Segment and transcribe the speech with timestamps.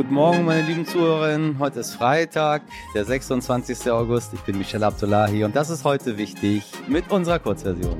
[0.00, 1.58] Guten Morgen, meine lieben Zuhörerinnen.
[1.58, 2.62] Heute ist Freitag,
[2.94, 3.90] der 26.
[3.90, 4.32] August.
[4.32, 7.98] Ich bin Michelle Abdullahi und das ist heute wichtig mit unserer Kurzversion.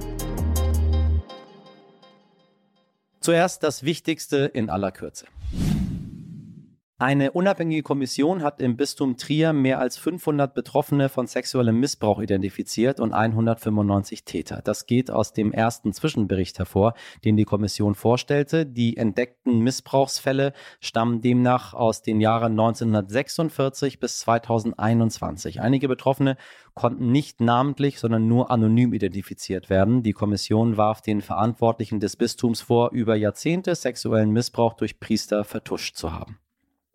[3.20, 5.26] Zuerst das Wichtigste in aller Kürze.
[7.02, 13.00] Eine unabhängige Kommission hat im Bistum Trier mehr als 500 Betroffene von sexuellem Missbrauch identifiziert
[13.00, 14.60] und 195 Täter.
[14.62, 16.92] Das geht aus dem ersten Zwischenbericht hervor,
[17.24, 18.66] den die Kommission vorstellte.
[18.66, 25.62] Die entdeckten Missbrauchsfälle stammen demnach aus den Jahren 1946 bis 2021.
[25.62, 26.36] Einige Betroffene
[26.74, 30.02] konnten nicht namentlich, sondern nur anonym identifiziert werden.
[30.02, 35.96] Die Kommission warf den Verantwortlichen des Bistums vor, über Jahrzehnte sexuellen Missbrauch durch Priester vertuscht
[35.96, 36.38] zu haben.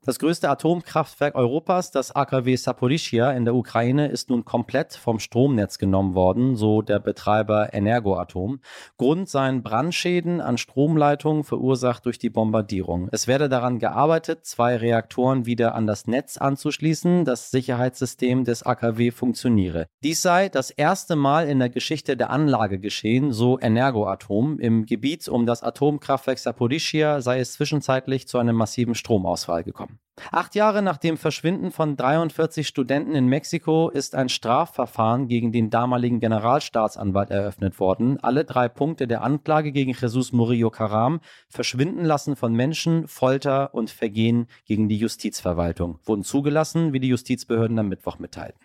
[0.05, 5.79] Das größte Atomkraftwerk Europas, das AKW Saporischia in der Ukraine, ist nun komplett vom Stromnetz
[5.79, 8.59] genommen worden, so der Betreiber Energoatom.
[8.99, 13.09] Grund seien Brandschäden an Stromleitungen verursacht durch die Bombardierung.
[13.13, 19.09] Es werde daran gearbeitet, zwei Reaktoren wieder an das Netz anzuschließen, das Sicherheitssystem des AKW
[19.09, 19.87] funktioniere.
[20.03, 24.59] Dies sei das erste Mal in der Geschichte der Anlage geschehen, so Energoatom.
[24.59, 29.94] Im Gebiet um das Atomkraftwerk Saporischia sei es zwischenzeitlich zu einem massiven Stromausfall gekommen.
[30.31, 35.69] Acht Jahre nach dem Verschwinden von 43 Studenten in Mexiko ist ein Strafverfahren gegen den
[35.69, 38.17] damaligen Generalstaatsanwalt eröffnet worden.
[38.21, 43.89] Alle drei Punkte der Anklage gegen Jesus Murillo Caram, Verschwinden lassen von Menschen, Folter und
[43.89, 48.64] Vergehen gegen die Justizverwaltung, wurden zugelassen, wie die Justizbehörden am Mittwoch mitteilten.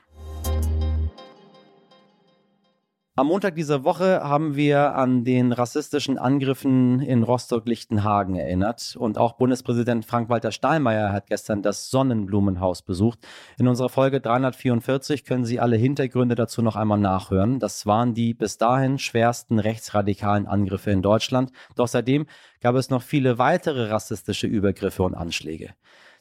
[3.21, 8.97] Am Montag dieser Woche haben wir an den rassistischen Angriffen in Rostock-Lichtenhagen erinnert.
[8.99, 13.19] Und auch Bundespräsident Frank-Walter Steinmeier hat gestern das Sonnenblumenhaus besucht.
[13.59, 17.59] In unserer Folge 344 können Sie alle Hintergründe dazu noch einmal nachhören.
[17.59, 21.53] Das waren die bis dahin schwersten rechtsradikalen Angriffe in Deutschland.
[21.77, 22.25] Doch seitdem
[22.63, 25.75] gab es noch viele weitere rassistische Übergriffe und Anschläge.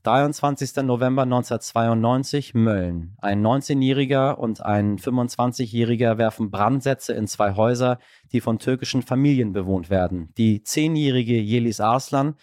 [0.03, 0.77] 23.
[0.83, 3.17] November 1992 Mölln.
[3.19, 7.99] Ein 19-Jähriger und ein 25-Jähriger werfen Brandsätze in zwei Häuser,
[8.31, 10.33] die von türkischen Familien bewohnt werden.
[10.37, 12.35] Die 10-jährige Yelis Arslan,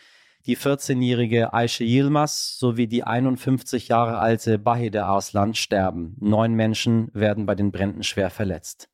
[0.44, 6.14] die 14-jährige Ayşe Yilmaz sowie die 51 Jahre alte Bahide Arslan sterben.
[6.20, 8.90] Neun Menschen werden bei den Bränden schwer verletzt.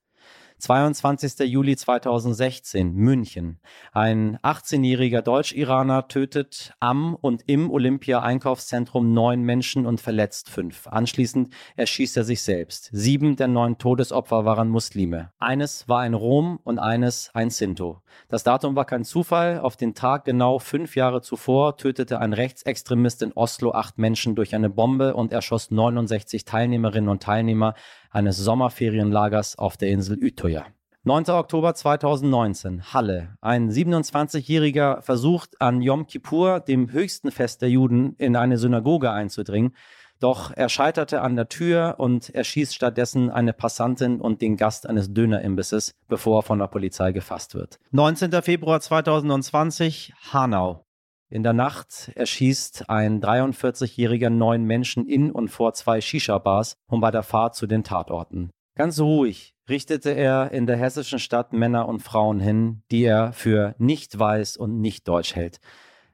[0.63, 1.41] 22.
[1.51, 3.59] Juli 2016, München.
[3.91, 10.87] Ein 18-jähriger Deutsch-Iraner tötet am und im Olympia-Einkaufszentrum neun Menschen und verletzt fünf.
[10.87, 12.91] Anschließend erschießt er sich selbst.
[12.93, 15.33] Sieben der neun Todesopfer waren Muslime.
[15.41, 18.01] Eines war ein Rom und eines ein Sinto.
[18.29, 19.59] Das Datum war kein Zufall.
[19.59, 24.55] Auf den Tag genau fünf Jahre zuvor tötete ein Rechtsextremist in Oslo acht Menschen durch
[24.55, 27.75] eine Bombe und erschoss 69 Teilnehmerinnen und Teilnehmer
[28.13, 30.67] eines Sommerferienlagers auf der Insel Utøya.
[31.05, 31.31] 9.
[31.31, 33.37] Oktober 2019, Halle.
[33.41, 39.75] Ein 27-Jähriger versucht an Yom Kippur, dem höchsten Fest der Juden, in eine Synagoge einzudringen.
[40.21, 45.13] Doch er scheiterte an der Tür und erschießt stattdessen eine Passantin und den Gast eines
[45.13, 47.81] Dönerimbisses, bevor er von der Polizei gefasst wird.
[47.91, 48.31] 19.
[48.43, 50.85] Februar 2020, Hanau.
[51.33, 57.11] In der Nacht erschießt ein 43-jähriger neun Menschen in und vor zwei Shisha-Bars und bei
[57.11, 58.51] der Fahrt zu den Tatorten.
[58.75, 63.75] Ganz ruhig richtete er in der hessischen Stadt Männer und Frauen hin, die er für
[63.79, 65.59] nicht weiß und nicht deutsch hält.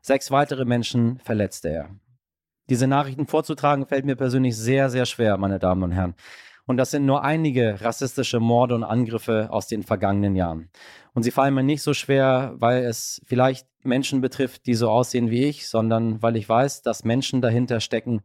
[0.03, 1.91] Sechs weitere Menschen verletzte er.
[2.71, 6.15] Diese Nachrichten vorzutragen fällt mir persönlich sehr, sehr schwer, meine Damen und Herren.
[6.69, 10.69] Und das sind nur einige rassistische Morde und Angriffe aus den vergangenen Jahren.
[11.15, 15.31] Und sie fallen mir nicht so schwer, weil es vielleicht Menschen betrifft, die so aussehen
[15.31, 18.21] wie ich, sondern weil ich weiß, dass Menschen dahinter stecken,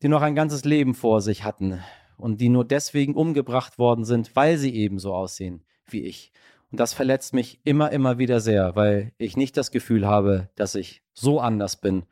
[0.00, 1.82] die noch ein ganzes Leben vor sich hatten
[2.16, 6.32] und die nur deswegen umgebracht worden sind, weil sie eben so aussehen wie ich.
[6.70, 10.74] Und das verletzt mich immer, immer wieder sehr, weil ich nicht das Gefühl habe, dass
[10.74, 12.04] ich so anders bin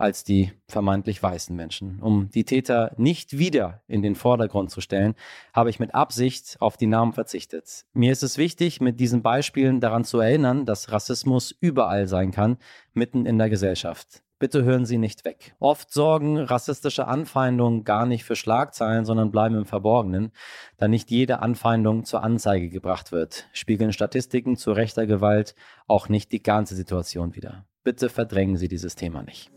[0.00, 2.00] als die vermeintlich weißen Menschen.
[2.00, 5.14] Um die Täter nicht wieder in den Vordergrund zu stellen,
[5.52, 7.84] habe ich mit Absicht auf die Namen verzichtet.
[7.92, 12.56] Mir ist es wichtig, mit diesen Beispielen daran zu erinnern, dass Rassismus überall sein kann,
[12.94, 14.22] mitten in der Gesellschaft.
[14.38, 15.54] Bitte hören Sie nicht weg.
[15.58, 20.32] Oft sorgen rassistische Anfeindungen gar nicht für Schlagzeilen, sondern bleiben im Verborgenen,
[20.78, 23.48] da nicht jede Anfeindung zur Anzeige gebracht wird.
[23.52, 25.54] Spiegeln Statistiken zu rechter Gewalt
[25.86, 27.66] auch nicht die ganze Situation wider.
[27.90, 29.50] Bitte verdrängen Sie dieses Thema nicht.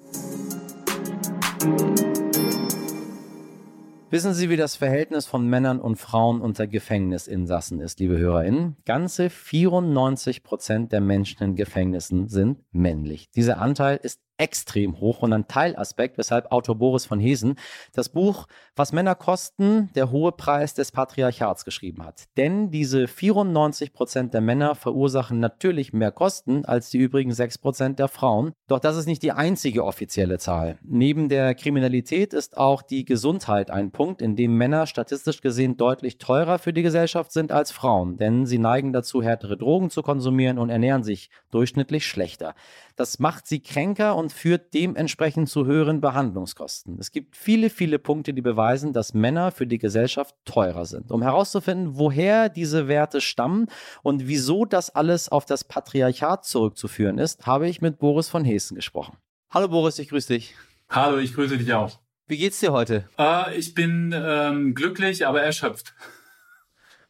[4.10, 8.78] Wissen Sie, wie das Verhältnis von Männern und Frauen unter Gefängnisinsassen ist, liebe HörerInnen?
[8.86, 13.30] Ganze 94 Prozent der Menschen in Gefängnissen sind männlich.
[13.30, 17.56] Dieser Anteil ist extrem hoch und ein Teilaspekt, weshalb Autor Boris von Hesen
[17.94, 22.24] das Buch Was Männer kosten, der hohe Preis des Patriarchats geschrieben hat.
[22.38, 28.00] Denn diese 94 Prozent der Männer verursachen natürlich mehr Kosten als die übrigen 6 Prozent
[28.00, 28.54] der Frauen.
[28.68, 30.80] Doch das ist nicht die einzige offizielle Zahl.
[30.82, 36.18] Neben der Kriminalität ist auch die Gesundheit ein Punkt, in dem Männer statistisch gesehen deutlich
[36.18, 40.58] teurer für die Gesellschaft sind als Frauen, denn sie neigen dazu, härtere Drogen zu konsumieren
[40.58, 42.56] und ernähren sich durchschnittlich schlechter.
[42.96, 46.98] Das macht sie kränker und führt dementsprechend zu höheren Behandlungskosten.
[47.00, 51.12] Es gibt viele, viele Punkte, die beweisen, dass Männer für die Gesellschaft teurer sind.
[51.12, 53.68] Um herauszufinden, woher diese Werte stammen
[54.02, 58.75] und wieso das alles auf das Patriarchat zurückzuführen ist, habe ich mit Boris von Hessen
[58.75, 59.18] gesprochen.
[59.50, 60.56] Hallo Boris, ich grüße dich.
[60.90, 62.00] Hallo, ich grüße dich auch.
[62.28, 63.08] Wie geht's dir heute?
[63.20, 65.94] Äh, ich bin ähm, glücklich, aber erschöpft.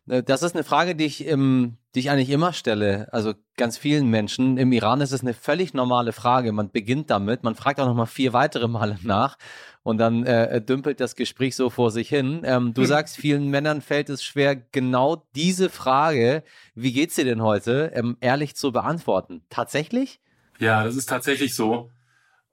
[0.07, 3.07] Äh, das ist eine Frage, die ich, ähm, die ich eigentlich immer stelle.
[3.11, 4.57] Also ganz vielen Menschen.
[4.57, 6.51] Im Iran ist es eine völlig normale Frage.
[6.51, 9.37] Man beginnt damit, man fragt auch noch mal vier weitere Male nach
[9.83, 12.41] und dann äh, dümpelt das Gespräch so vor sich hin.
[12.45, 12.87] Ähm, du hm.
[12.87, 16.43] sagst, vielen Männern fällt es schwer, genau diese Frage,
[16.73, 19.43] wie geht's dir denn heute, ähm, ehrlich zu beantworten.
[19.49, 20.19] Tatsächlich?
[20.59, 21.91] Ja, das ist tatsächlich so,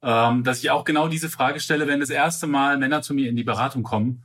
[0.03, 3.29] ähm, dass ich auch genau diese Frage stelle, wenn das erste Mal Männer zu mir
[3.29, 4.25] in die Beratung kommen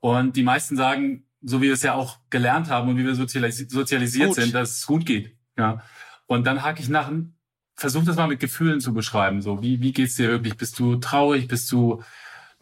[0.00, 3.14] und die meisten sagen, so wie wir es ja auch gelernt haben und wie wir
[3.14, 4.36] sozialis sozialisiert gut.
[4.36, 5.36] sind, dass es gut geht.
[5.56, 5.82] Ja.
[6.26, 7.10] Und dann hake ich nach,
[7.74, 9.42] versuch das mal mit Gefühlen zu beschreiben.
[9.42, 10.56] So, wie, wie geht's dir wirklich?
[10.56, 11.46] Bist du traurig?
[11.46, 12.02] Bist du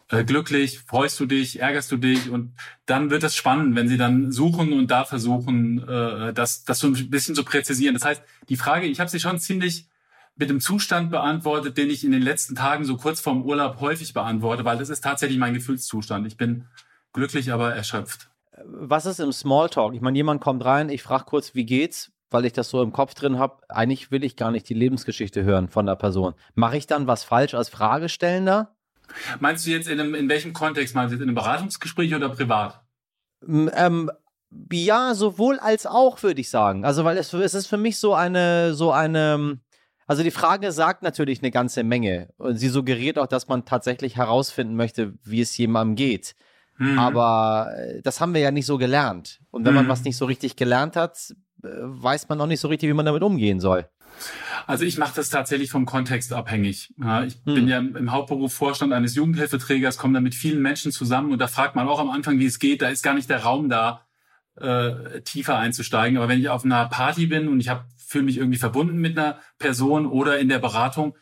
[0.09, 0.79] äh, glücklich?
[0.79, 1.59] Freust du dich?
[1.59, 2.29] Ärgerst du dich?
[2.29, 2.53] Und
[2.85, 6.87] dann wird es spannend, wenn sie dann suchen und da versuchen, äh, das, das so
[6.87, 7.95] ein bisschen zu präzisieren.
[7.95, 9.87] Das heißt, die Frage, ich habe sie schon ziemlich
[10.35, 14.13] mit dem Zustand beantwortet, den ich in den letzten Tagen so kurz vorm Urlaub häufig
[14.13, 16.27] beantworte, weil das ist tatsächlich mein Gefühlszustand.
[16.27, 16.65] Ich bin
[17.13, 18.29] glücklich, aber erschöpft
[18.63, 19.93] was ist im Smalltalk?
[19.93, 22.91] Ich meine, jemand kommt rein, ich frage kurz, wie geht's, weil ich das so im
[22.91, 23.61] Kopf drin habe.
[23.69, 26.33] Eigentlich will ich gar nicht die Lebensgeschichte hören von der Person.
[26.53, 28.75] Mache ich dann was falsch als Fragestellender?
[29.39, 30.95] Meinst du jetzt in, einem, in welchem Kontext?
[30.95, 32.81] Meinst du jetzt in einem Beratungsgespräch oder privat?
[33.47, 34.11] Ähm,
[34.71, 36.85] ja, sowohl als auch, würde ich sagen.
[36.85, 39.59] Also, weil es, es ist für mich so eine, so eine,
[40.07, 42.29] also die Frage sagt natürlich eine ganze Menge.
[42.37, 46.35] Und sie suggeriert auch, dass man tatsächlich herausfinden möchte, wie es jemandem geht.
[46.77, 46.99] Mhm.
[46.99, 49.41] Aber äh, das haben wir ja nicht so gelernt.
[49.51, 49.81] Und wenn mhm.
[49.81, 51.33] man was nicht so richtig gelernt hat,
[51.63, 53.87] äh, weiß man auch nicht so richtig, wie man damit umgehen soll.
[54.67, 56.93] Also ich mache das tatsächlich vom Kontext abhängig.
[56.97, 57.37] Ich hm.
[57.43, 61.47] bin ja im Hauptberuf Vorstand eines Jugendhilfeträgers, komme da mit vielen Menschen zusammen und da
[61.47, 62.81] fragt man auch am Anfang, wie es geht.
[62.81, 64.05] Da ist gar nicht der Raum da,
[64.55, 66.17] äh, tiefer einzusteigen.
[66.17, 69.39] Aber wenn ich auf einer Party bin und ich fühle mich irgendwie verbunden mit einer
[69.59, 71.15] Person oder in der Beratung,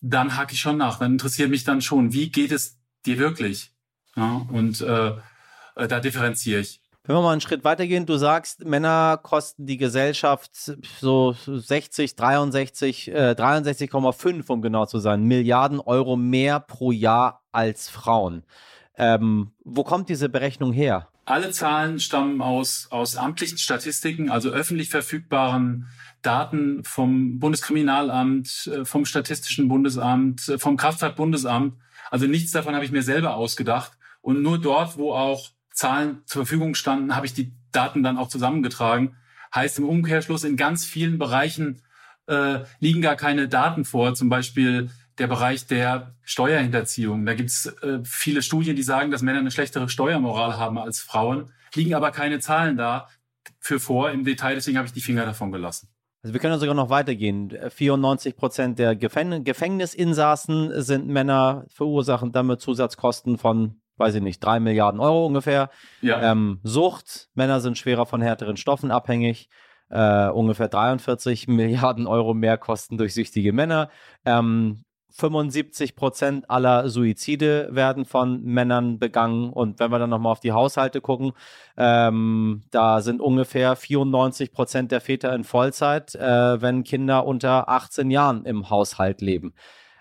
[0.00, 0.98] dann hake ich schon nach.
[0.98, 3.71] Dann interessiert mich dann schon, wie geht es dir wirklich?
[4.16, 5.12] Ja, und äh,
[5.76, 6.80] äh, da differenziere ich.
[7.04, 10.52] Wenn wir mal einen Schritt weitergehen, du sagst, Männer kosten die Gesellschaft
[11.00, 17.88] so 60, 63, äh, 63,5, um genau zu sein, Milliarden Euro mehr pro Jahr als
[17.88, 18.44] Frauen.
[18.96, 21.08] Ähm, wo kommt diese Berechnung her?
[21.24, 25.88] Alle Zahlen stammen aus, aus amtlichen Statistiken, also öffentlich verfügbaren
[26.20, 31.74] Daten vom Bundeskriminalamt, äh, vom Statistischen Bundesamt, äh, vom Kraftfahrtbundesamt.
[32.12, 33.92] Also nichts davon habe ich mir selber ausgedacht.
[34.22, 38.28] Und nur dort, wo auch Zahlen zur Verfügung standen, habe ich die Daten dann auch
[38.28, 39.16] zusammengetragen.
[39.54, 41.82] Heißt im Umkehrschluss, in ganz vielen Bereichen
[42.26, 44.14] äh, liegen gar keine Daten vor.
[44.14, 47.26] Zum Beispiel der Bereich der Steuerhinterziehung.
[47.26, 51.00] Da gibt es äh, viele Studien, die sagen, dass Männer eine schlechtere Steuermoral haben als
[51.00, 53.08] Frauen, liegen aber keine Zahlen da
[53.60, 54.54] für vor im Detail.
[54.54, 55.88] Deswegen habe ich die Finger davon gelassen.
[56.22, 57.52] Also wir können sogar noch weitergehen.
[57.68, 64.60] 94 Prozent der Gefäng Gefängnisinsassen sind Männer, verursachen damit Zusatzkosten von weiß ich nicht, drei
[64.60, 65.70] Milliarden Euro ungefähr.
[66.00, 66.32] Ja.
[66.32, 69.48] Ähm, Sucht, Männer sind schwerer von härteren Stoffen abhängig.
[69.88, 73.90] Äh, ungefähr 43 Milliarden Euro mehr kosten durch süchtige Männer.
[74.24, 79.50] Ähm, 75 Prozent aller Suizide werden von Männern begangen.
[79.50, 81.32] Und wenn wir dann nochmal auf die Haushalte gucken,
[81.76, 88.10] ähm, da sind ungefähr 94 Prozent der Väter in Vollzeit, äh, wenn Kinder unter 18
[88.10, 89.52] Jahren im Haushalt leben.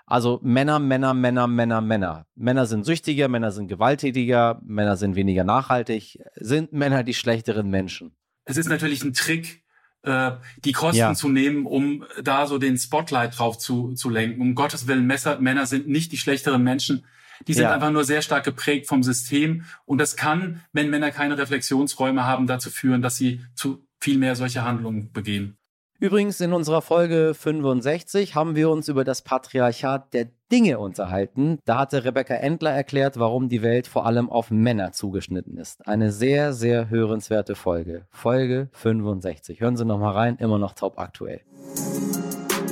[0.06, 2.26] Also Männer, Männer, Männer, Männer, Männer.
[2.36, 6.20] Männer sind süchtiger, Männer sind gewalttätiger, Männer sind weniger nachhaltig.
[6.36, 8.16] Sind Männer die schlechteren Menschen?
[8.46, 9.64] Es ist natürlich ein Trick,
[10.04, 10.32] äh,
[10.66, 11.14] die Kosten ja.
[11.14, 14.42] zu nehmen, um da so den Spotlight drauf zu, zu lenken.
[14.42, 17.06] Um Gottes Willen, Messer, Männer sind nicht die schlechteren Menschen.
[17.48, 17.74] Die sind ja.
[17.74, 19.66] einfach nur sehr stark geprägt vom System.
[19.86, 24.36] Und das kann, wenn Männer keine Reflexionsräume haben, dazu führen, dass sie zu viel mehr
[24.36, 25.58] solche Handlungen begehen.
[26.02, 31.60] Übrigens, in unserer Folge 65 haben wir uns über das Patriarchat der Dinge unterhalten.
[31.64, 35.88] Da hatte Rebecca Endler erklärt, warum die Welt vor allem auf Männer zugeschnitten ist.
[35.88, 38.08] Eine sehr, sehr hörenswerte Folge.
[38.10, 39.62] Folge 65.
[39.62, 41.42] Hören Sie noch mal rein, immer noch top aktuell.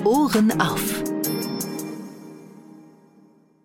[0.04, 1.04] Ohren auf.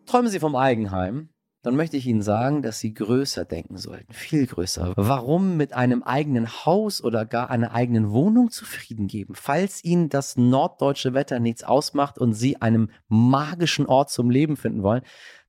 [0.04, 1.30] träumen Sie vom Eigenheim,
[1.64, 4.92] dann möchte ich Ihnen sagen, dass Sie größer denken sollten, viel größer.
[4.96, 9.34] Warum mit einem eigenen Haus oder gar einer eigenen Wohnung zufrieden geben?
[9.34, 14.82] Falls Ihnen das norddeutsche Wetter nichts ausmacht und Sie einen magischen Ort zum Leben finden
[14.82, 15.00] wollen,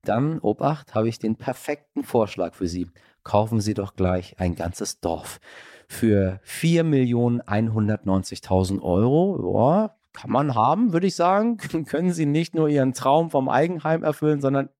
[0.04, 2.86] dann, Obacht, habe ich den perfekten Vorschlag für Sie.
[3.22, 5.38] Kaufen Sie doch gleich ein ganzes Dorf.
[5.86, 12.94] Für 4.190.000 Euro, ja, kann man haben, würde ich sagen, können Sie nicht nur Ihren
[12.94, 14.70] Traum vom Eigenheim erfüllen, sondern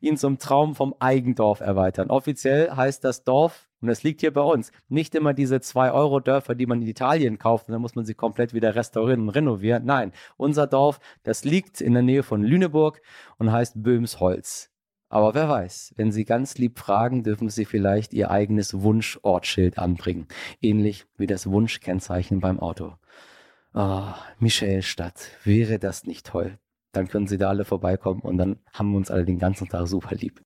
[0.00, 2.10] ihn zum Traum vom Eigendorf erweitern.
[2.10, 6.64] Offiziell heißt das Dorf, und es liegt hier bei uns, nicht immer diese 2-Euro-Dörfer, die
[6.64, 9.84] man in Italien kauft, und dann muss man sie komplett wieder restaurieren und renovieren.
[9.84, 13.02] Nein, unser Dorf, das liegt in der Nähe von Lüneburg
[13.36, 14.70] und heißt Böhmsholz.
[15.10, 20.26] Aber wer weiß, wenn Sie ganz lieb fragen, dürfen Sie vielleicht Ihr eigenes Wunschortschild anbringen.
[20.62, 22.94] Ähnlich wie das Wunschkennzeichen beim Auto.
[23.78, 26.58] Oh, Michaelstadt, wäre das nicht toll?
[26.92, 29.86] Dann können Sie da alle vorbeikommen und dann haben wir uns alle den ganzen Tag
[29.86, 30.40] super lieb.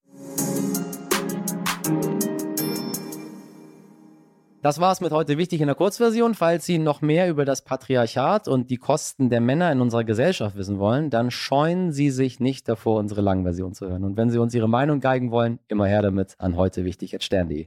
[4.62, 6.34] Das war es mit heute wichtig in der Kurzversion.
[6.34, 10.54] Falls Sie noch mehr über das Patriarchat und die Kosten der Männer in unserer Gesellschaft
[10.54, 14.04] wissen wollen, dann scheuen Sie sich nicht davor, unsere lange Version zu hören.
[14.04, 17.16] Und wenn Sie uns Ihre Meinung geigen wollen, immer her damit an heute wichtig.
[17.30, 17.66] Wir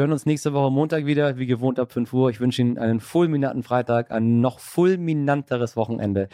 [0.00, 2.30] hören uns nächste Woche Montag wieder, wie gewohnt ab 5 Uhr.
[2.30, 6.30] Ich wünsche Ihnen einen fulminanten Freitag, ein noch fulminanteres Wochenende.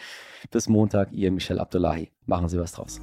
[0.51, 2.11] Bis Montag, Ihr Michel Abdullahi.
[2.25, 3.01] Machen Sie was draus.